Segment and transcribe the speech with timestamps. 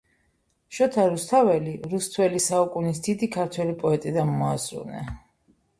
[0.77, 5.07] შოთა რუსთაველი, რუსთველი საუკუნის დიდი ქართველი პოეტი და მოაზროვნე